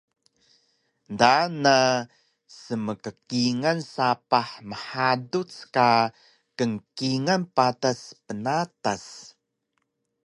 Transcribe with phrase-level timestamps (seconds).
[1.19, 1.75] Daan na
[2.61, 5.89] smkkingal sapah mhaduc ka
[6.57, 9.03] kngkingal patas bnatas